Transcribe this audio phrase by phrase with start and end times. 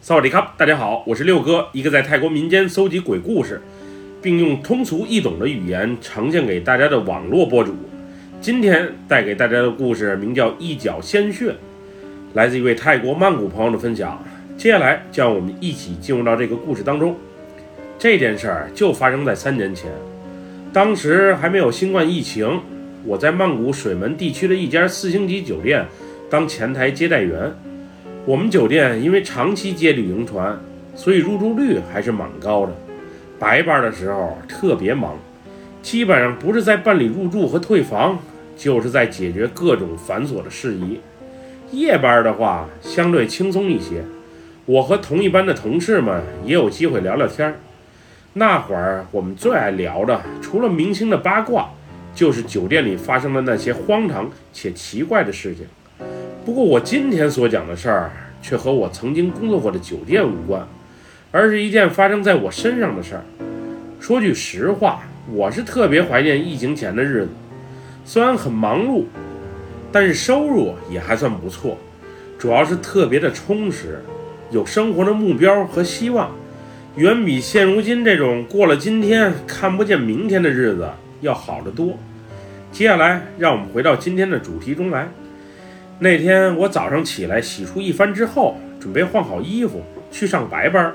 [0.00, 3.60] 萨瓦迪卡，大家好，我是六哥，一个在泰国民间搜集鬼故事，
[4.22, 7.74] 并用通俗易懂的语言呈现给大家的网络博主。
[8.40, 11.50] 今天带给大家的故事名叫《一脚鲜血》，
[12.32, 14.22] 来自一位泰国曼谷朋友的分享。
[14.56, 17.16] 接下来，就让我们一起进入到这个故事当中。
[17.98, 19.90] 这件事儿就发生在三年前，
[20.72, 22.60] 当时还没有新冠疫情，
[23.04, 25.84] 我在曼谷水门地区的一家四星级酒店
[26.30, 27.52] 当前台接待员。
[28.28, 30.60] 我们酒店因为长期接旅行团，
[30.94, 32.72] 所以入住率还是蛮高的。
[33.38, 35.16] 白班的时候特别忙，
[35.80, 38.18] 基本上不是在办理入住和退房，
[38.54, 41.00] 就是在解决各种繁琐的事宜。
[41.72, 44.04] 夜班的话相对轻松一些，
[44.66, 47.54] 我和同一班的同事们也有机会聊聊天儿。
[48.34, 51.70] 那会儿我们最爱聊的，除了明星的八卦，
[52.14, 55.64] 就是酒店里发生的那些荒唐且奇怪的事情。
[56.48, 60.66] 不过我今天所讲的事儿，却和我曾经工作过的酒店无关，
[61.30, 63.22] 而是一件发生在我身上的事儿。
[64.00, 67.28] 说句实话，我是特别怀念疫情前的日子，
[68.06, 69.04] 虽然很忙碌，
[69.92, 71.76] 但是收入也还算不错，
[72.38, 74.00] 主要是特别的充实，
[74.50, 76.30] 有生活的目标和希望，
[76.96, 80.88] 远比现如今这种过了今天看不见明天的日子
[81.20, 81.98] 要好得多。
[82.72, 85.10] 接下来，让我们回到今天的主题中来。
[86.00, 89.82] 那天我早上起来洗漱一番之后，准备换好衣服
[90.12, 90.94] 去上白班。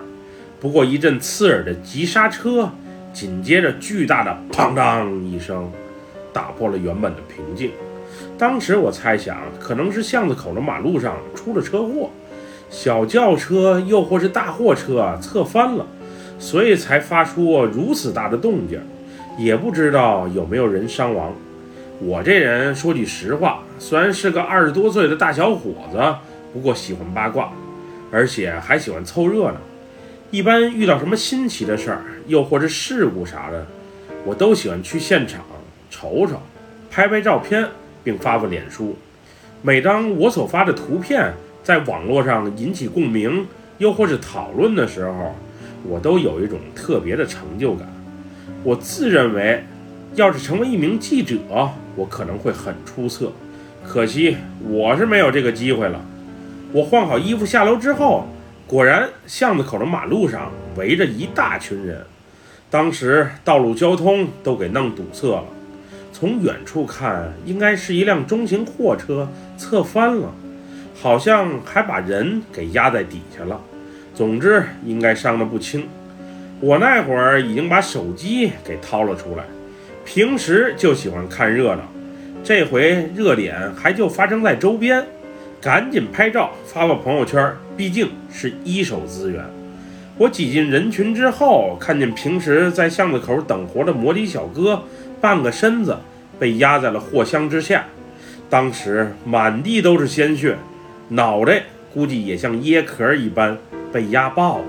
[0.62, 2.72] 不过一阵刺耳的急刹车，
[3.12, 5.70] 紧接着巨大的“砰当”一声，
[6.32, 7.72] 打破了原本的平静。
[8.38, 12.10] 当时我猜想，可能是巷子口的马路上出了车祸，
[12.70, 15.86] 小轿车又或是大货车侧翻了，
[16.40, 18.80] 所以才发出如此大的动静。
[19.38, 21.34] 也不知道有没有人伤亡。
[22.00, 25.98] 我这人说句实话，虽然是个二十多岁的大小伙子，
[26.52, 27.52] 不过喜欢八卦，
[28.12, 29.58] 而且还喜欢凑热闹。
[30.32, 33.66] 一般遇到什么新奇的事儿，又或者事故啥的，
[34.26, 35.42] 我都喜欢去现场
[35.90, 36.42] 瞅瞅，
[36.90, 37.68] 拍拍照片，
[38.04, 38.98] 并发发脸书。
[39.62, 43.46] 每当我所发的图片在网络上引起共鸣，
[43.78, 45.36] 又或是讨论的时候，
[45.88, 47.88] 我都有一种特别的成就感。
[48.64, 49.64] 我自认为，
[50.16, 51.38] 要是成为一名记者，
[51.96, 53.32] 我可能会很出色，
[53.84, 54.38] 可惜
[54.70, 56.00] 我是没有这个机会了。
[56.72, 58.28] 我换好衣服下楼之后，
[58.68, 62.06] 果然巷子口的马路上围着一大群人，
[62.70, 65.46] 当时道路交通都给弄堵塞了。
[66.12, 70.32] 从远处看，应该是一辆中型货车侧翻了，
[71.02, 73.60] 好像还把人给压在底下了。
[74.14, 75.88] 总之，应该伤得不轻。
[76.60, 79.44] 我那会儿已经把手机给掏了出来。
[80.06, 81.82] 平时就喜欢看热闹，
[82.44, 85.06] 这回热点还就发生在周边，
[85.62, 89.44] 赶紧拍照发发朋友圈，毕竟是一手资源。
[90.18, 94.84] 我挤进人群之后，看见平时在巷子口等活的摩的小哥，
[95.22, 95.98] 半个身子
[96.38, 97.86] 被压在了货箱之下，
[98.50, 100.58] 当时满地都是鲜血，
[101.10, 103.58] 脑袋估计也像椰壳一般
[103.92, 104.66] 被压爆了。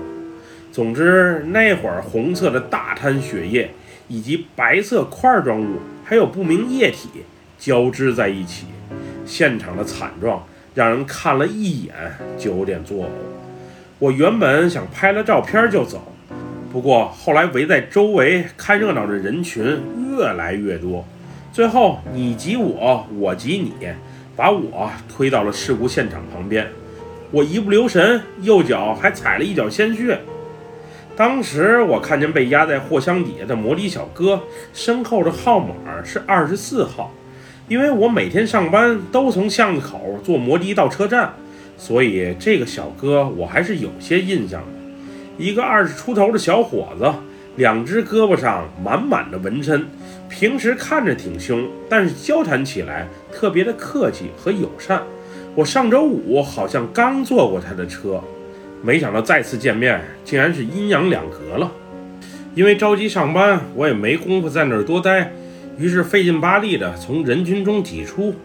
[0.71, 3.69] 总之，那会儿红色的大滩血液。
[4.07, 7.09] 以及白色块状物，还有不明液体
[7.57, 8.65] 交织在一起，
[9.25, 11.93] 现场的惨状让人看了一眼
[12.37, 13.09] 就有点作呕。
[13.97, 16.11] 我原本想拍了照片就走，
[16.71, 21.05] 不过后来围在周围看热闹的人群越来越多，
[21.51, 23.73] 最后你挤我，我挤你，
[24.35, 26.67] 把我推到了事故现场旁边。
[27.31, 30.19] 我一不留神，右脚还踩了一脚鲜血。
[31.15, 34.41] 当时我看见被压在货箱底下的摩的小哥
[34.73, 37.09] 身后的号码是二十四号，
[37.69, 41.33] 因为我每天上班都从巷子口坐摩的到车站，
[41.77, 44.67] 所以这个小哥我还是有些印象的。
[45.37, 47.09] 一个二十出头的小伙子，
[47.55, 49.85] 两只胳膊上满满的纹身，
[50.27, 55.01] 平时看着挺凶，但是交谈起来特别的客气和友善。
[55.55, 58.21] 我上周五好像刚坐过他的车。
[58.85, 61.71] 没想到再次见面，竟然是阴阳两隔了。
[62.53, 65.31] 因为着急上班，我也没工夫在那儿多待，
[65.79, 68.35] 于是费劲巴力的从人群中挤出，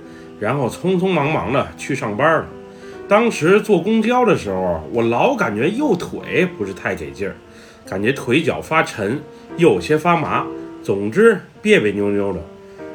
[0.41, 2.47] 然后匆匆忙忙的去上班了。
[3.07, 7.35] 当时坐公交的时候，我老感觉右腿不是太给劲儿，
[7.87, 9.21] 感觉腿脚发沉，
[9.59, 10.47] 又有些发麻，
[10.83, 12.41] 总之别别扭扭的。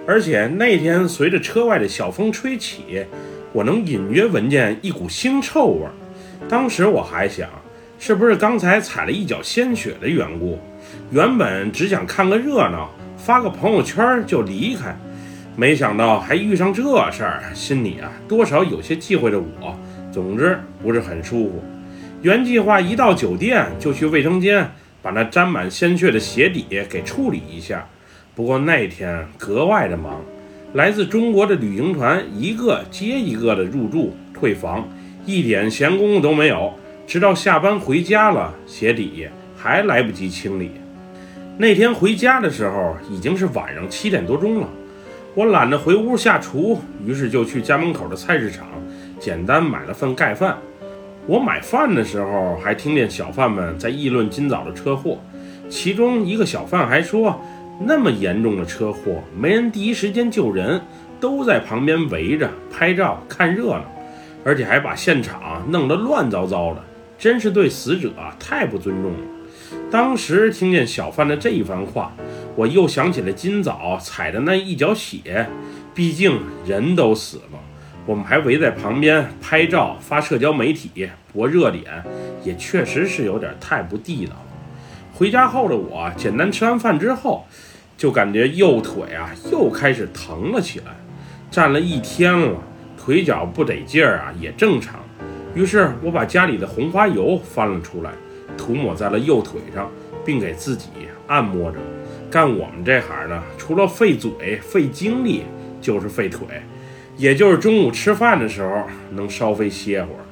[0.08, 3.06] 而且那天随着车外的小风吹起，
[3.54, 5.92] 我能隐约闻见一股腥臭味儿。
[6.48, 7.50] 当时我还想，
[7.98, 10.60] 是不是刚才踩了一脚鲜血的缘故？
[11.12, 14.96] 原本只想看个热闹，发个朋友圈就离开，
[15.56, 19.76] 没想到还遇上这事儿，心里啊多少有些忌讳着我。
[20.12, 21.64] 总之不是很舒服。
[22.22, 24.70] 原计划一到酒店就去卫生间
[25.02, 27.88] 把那沾满鲜血的鞋底给处理一下，
[28.36, 30.22] 不过那天格外的忙，
[30.74, 34.88] 来自中国的旅行团一个接一个的入住退房，
[35.26, 36.74] 一点闲工夫都没有。
[37.08, 40.72] 直到下班回家了，鞋底还来不及清理。
[41.58, 44.68] 那天回家的时候已经是晚上七点多钟了，
[45.36, 48.68] 我懒得回屋下厨，于是就去家门口的菜市场，
[49.20, 50.58] 简单买了份盖饭。
[51.28, 55.20] 我买饭的时候，还听见小贩们在议论今早的车祸。
[55.70, 57.40] 其中一个小贩还说
[57.86, 60.82] ：“那么严重的车祸，没人第一时间救人，
[61.20, 63.86] 都在旁边围着拍照看热闹，
[64.46, 66.84] 而且还把现场弄得乱糟糟的，
[67.18, 69.20] 真是对死者太不尊重了。”
[69.90, 72.14] 当时听见小贩的这一番话，
[72.56, 75.48] 我又想起了今早踩的那一脚血，
[75.96, 77.60] 毕竟人都死了。
[78.06, 82.04] 我们还围在旁边拍照发社交媒体博热点，
[82.44, 84.42] 也确实是有点太不地道了。
[85.12, 87.48] 回家后的我，简单吃完饭之后，
[87.98, 90.96] 就感觉右腿啊又开始疼了起来。
[91.50, 92.60] 站了一天了，
[93.06, 95.00] 腿脚不得劲儿啊也正常。
[95.54, 98.10] 于是我把家里的红花油翻了出来，
[98.58, 99.92] 涂抹在了右腿上，
[100.26, 100.88] 并给自己
[101.28, 101.78] 按摩着。
[102.32, 105.44] 干我们这行的，除了费嘴费精力，
[105.80, 106.48] 就是费腿。
[107.16, 108.82] 也就是中午吃饭的时候
[109.12, 110.26] 能稍微歇会儿。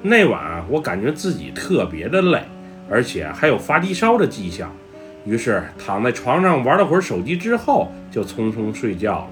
[0.00, 2.40] 那晚我感觉自己特别的累，
[2.90, 4.74] 而且还有发低烧的迹象，
[5.26, 9.28] 于是躺在床上玩了会儿手机之后就匆匆睡觉了。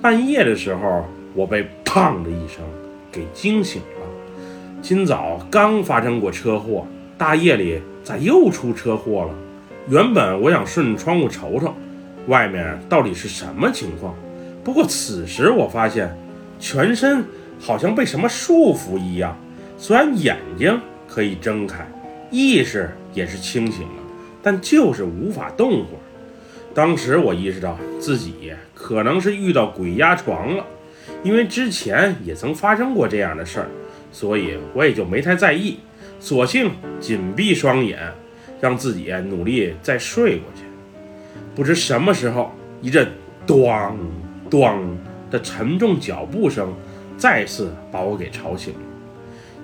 [0.00, 1.04] 半夜的时候，
[1.34, 2.64] 我被“砰”的一声
[3.10, 4.06] 给惊醒了。
[4.80, 6.86] 今早刚发生过车祸，
[7.16, 9.34] 大夜里咋又出车祸了？
[9.88, 11.74] 原本我想顺窗户瞅瞅，
[12.26, 14.14] 外面到底是什么情况。
[14.62, 16.16] 不过此时我发现。
[16.60, 17.24] 全身
[17.58, 19.36] 好像被什么束缚一样，
[19.76, 21.84] 虽然眼睛可以睁开，
[22.30, 24.02] 意识也是清醒了，
[24.40, 26.02] 但就是无法动会儿。
[26.72, 30.64] 当时我意识到自己可能是遇到鬼压床了，
[31.22, 33.68] 因为之前也曾发生过这样的事儿，
[34.10, 35.78] 所以我也就没太在意，
[36.18, 36.70] 索性
[37.00, 37.98] 紧闭双眼，
[38.60, 40.62] 让自己努力再睡过去。
[41.54, 43.08] 不知什么时候，一阵
[43.46, 43.92] “咣
[44.50, 44.78] 咣”。
[45.32, 46.74] 的沉重脚步声
[47.16, 48.74] 再次把我给吵醒，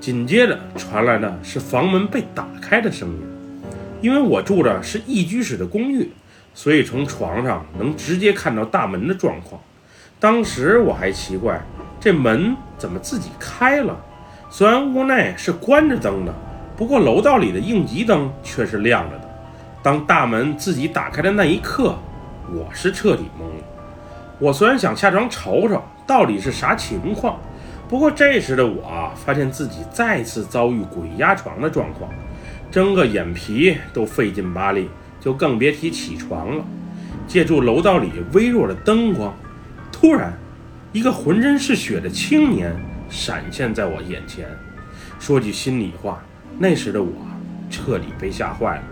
[0.00, 3.20] 紧接着传来的是房门被打开的声音。
[4.00, 6.08] 因为我住的是一居室的公寓，
[6.54, 9.60] 所以从床上能直接看到大门的状况。
[10.20, 11.60] 当时我还奇怪，
[12.00, 13.96] 这门怎么自己开了？
[14.50, 16.34] 虽然屋内是关着灯的，
[16.76, 19.28] 不过楼道里的应急灯却是亮着的。
[19.80, 21.96] 当大门自己打开的那一刻，
[22.52, 23.64] 我是彻底懵了。
[24.40, 27.38] 我虽然想下床瞅瞅到底是啥情况，
[27.88, 32.10] 不过这时的我发现自己再次遭遇鬼压床的状况，
[32.72, 36.64] 睁个眼皮都费劲巴力，就更别提起床了。
[37.28, 39.32] 借助楼道里微弱的灯光，
[40.00, 40.32] 突然，
[40.92, 42.72] 一个浑身是血的青年
[43.10, 44.48] 闪现在我眼前。
[45.18, 46.22] 说句心里话，
[46.56, 47.10] 那时的我
[47.68, 48.82] 彻底被吓坏了。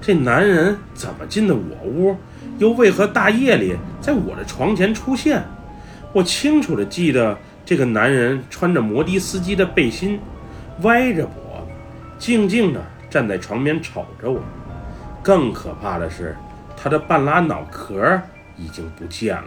[0.00, 2.16] 这男人怎么进的我屋？
[2.56, 5.44] 又为何大夜里在我的床前出现？
[6.14, 10.18] 我清楚地记得，这个男人穿着摩的司机的背心，
[10.80, 11.72] 歪着脖子，
[12.18, 14.40] 静静地站在床边瞅着我。
[15.22, 16.34] 更可怕的是，
[16.74, 18.18] 他的半拉脑壳
[18.56, 19.44] 已经不见了，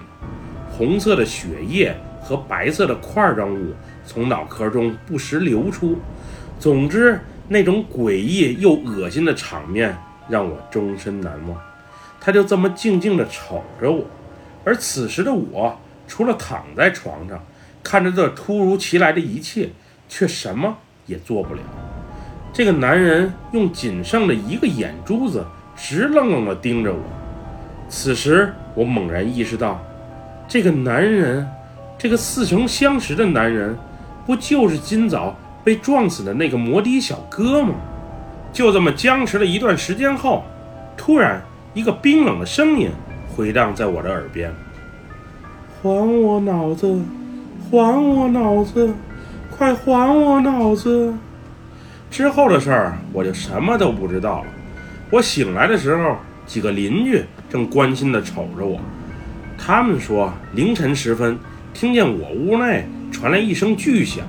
[0.80, 3.74] 红色的血液和白色的块状物
[4.06, 5.98] 从脑壳中不时流出。
[6.58, 7.20] 总之，
[7.50, 9.94] 那种诡异又恶心的场面
[10.30, 11.62] 让我终身难忘。
[12.22, 14.06] 他就这么静静地瞅着我，
[14.64, 17.38] 而此时的我，除了躺在床上，
[17.84, 19.68] 看着这突如其来的一切，
[20.08, 21.62] 却什么也做不了。
[22.54, 25.46] 这个男人用仅剩的一个眼珠子
[25.76, 27.02] 直愣愣地盯着我。
[27.90, 29.84] 此时，我猛然意识到，
[30.50, 31.48] 这个男人，
[31.98, 33.78] 这个似曾相识的男人，
[34.26, 37.76] 不就是今早被撞死的那个摩的小哥吗？
[38.52, 40.44] 就这么僵持了一段时间后，
[40.98, 41.42] 突然。
[41.76, 42.90] 一个冰冷的声音
[43.30, 44.52] 回荡在我的耳边
[45.80, 47.00] ：“还我脑子，
[47.70, 48.92] 还我脑子，
[49.56, 51.14] 快还我脑子！”
[52.10, 54.48] 之后的事儿我就什么都不知道了。
[55.12, 58.82] 我醒来的时候，几个邻居正关心地瞅着我。
[59.62, 61.38] 他们说，凌晨时分
[61.74, 64.26] 听见我屋内传来一声巨响，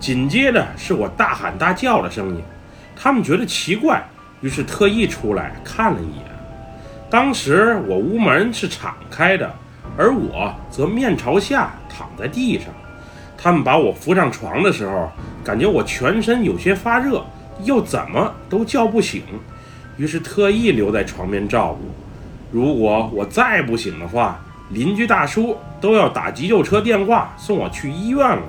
[0.00, 2.42] 紧接着是我大喊大叫的声音。
[2.96, 4.04] 他们觉得奇怪，
[4.40, 6.24] 于是特意出来看了一眼。
[7.08, 9.50] 当时我屋门是敞开的，
[9.96, 12.66] 而我则面朝下躺在地上。
[13.38, 15.08] 他们把我扶上床的时候，
[15.44, 17.24] 感觉我全身有些发热，
[17.62, 19.22] 又怎么都叫不醒，
[19.96, 21.88] 于是特意留在床边照顾。
[22.50, 28.42] 如果我再不醒的话，邻居大叔都要打急救车电话送我去医院了。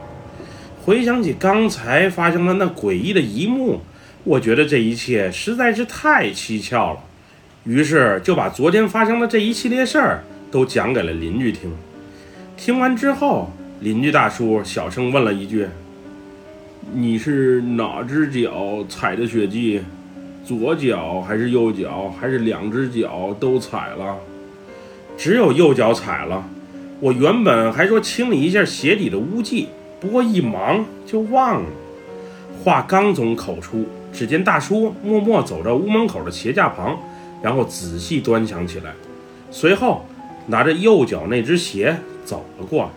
[0.84, 3.82] 回想起刚才发生的那诡异的一幕，
[4.24, 7.00] 我觉得这一切实在是太蹊跷了。
[7.66, 11.72] 于是就把昨天发生的这一系列事儿都讲给了邻居听。
[12.56, 15.68] 听完之后，邻居大叔小声问了一句
[16.96, 19.82] ：“你是哪只脚踩的血迹？
[20.46, 22.12] 左脚还是右脚？
[22.18, 24.16] 还是两只脚都踩了
[25.18, 26.48] ？”“只有右脚踩了。”
[27.02, 29.68] 我原本还说清理一下鞋底的污迹，
[30.00, 31.70] 不过一忙就忘了。
[32.64, 36.98] 话刚从口出，只见大叔默默走到屋门口的鞋架旁。
[37.40, 38.92] 然后仔细端详起来，
[39.52, 40.04] 随后
[40.48, 41.96] 拿着右脚那只鞋
[42.26, 42.90] 走了过来。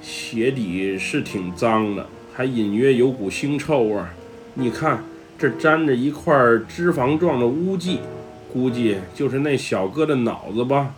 [0.00, 4.08] 鞋底是挺脏的，还隐约有股腥臭味儿。
[4.54, 5.04] 你看，
[5.38, 6.34] 这沾着一块
[6.66, 7.98] 脂肪状的污迹，
[8.50, 10.94] 估计就是那小哥的脑子吧。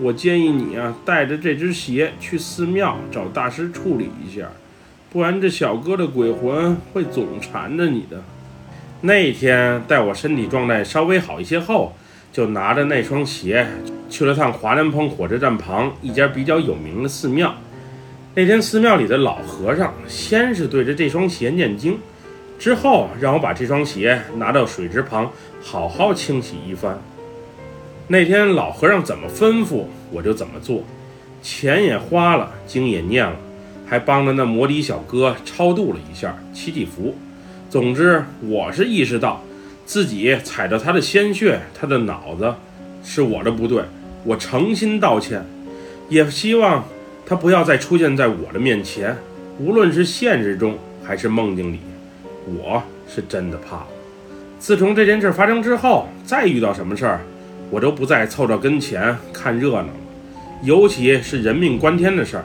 [0.00, 4.48] 我建议你啊，带着这只鞋去寺庙找大师处理一下，
[5.10, 8.22] 不然这小哥的鬼魂会总缠着你的。
[9.02, 11.94] 那天待我身体状态稍微好一些后，
[12.32, 13.66] 就拿着那双鞋
[14.08, 17.54] 去了趟华南鹏火车站旁一家比较有名的寺庙。
[18.34, 21.98] 那天寺庙里的老和尚先是对着这双鞋念经，
[22.58, 25.30] 之后让我把这双鞋拿到水池旁
[25.60, 26.98] 好好清洗一番。
[28.12, 30.84] 那天老和尚怎么吩咐我就怎么做，
[31.40, 33.34] 钱也花了，经也念了，
[33.86, 37.14] 还帮着那摩底小哥超度了一下，祈祈福。
[37.70, 39.42] 总之，我是意识到
[39.86, 42.54] 自己踩着他的鲜血，他的脑子
[43.02, 43.82] 是我的不对，
[44.24, 45.42] 我诚心道歉，
[46.10, 46.84] 也希望
[47.24, 49.16] 他不要再出现在我的面前，
[49.58, 51.80] 无论是现实中还是梦境里，
[52.44, 53.86] 我是真的怕了。
[54.58, 57.20] 自从这件事发生之后，再遇到什么事儿，
[57.72, 59.94] 我都不再凑到跟前看热闹了，
[60.62, 62.44] 尤其是人命关天的事儿，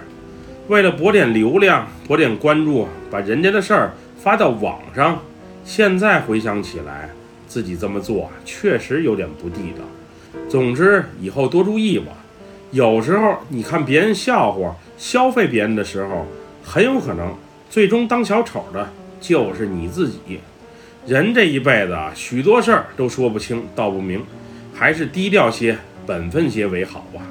[0.70, 3.92] 为了博点流量、博点关注，把人家的事儿。
[4.20, 5.22] 发到网上，
[5.64, 7.10] 现在回想起来，
[7.48, 9.84] 自己这么做确实有点不地道。
[10.50, 12.12] 总之，以后多注意吧。
[12.72, 16.26] 有时候你看别人笑话、消费别人的时候，
[16.64, 17.34] 很有可能
[17.70, 18.90] 最终当小丑的
[19.22, 20.40] 就是你自己。
[21.06, 24.22] 人这一辈子啊，许多事儿都说不清道不明，
[24.78, 27.22] 还是低调些、本分些为好吧。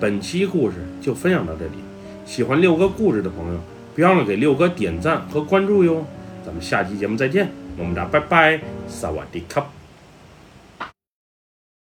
[0.00, 1.78] 本期故事就分享到这里，
[2.26, 3.60] 喜欢六哥故事的朋友。
[3.94, 6.04] 别忘了给六哥点赞和关注哟！
[6.44, 9.83] 咱们下期节目再见，么么哒，拜拜，萨瓦迪卡。